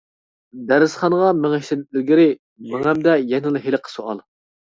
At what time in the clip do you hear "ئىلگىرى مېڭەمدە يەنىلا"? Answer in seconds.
1.85-3.63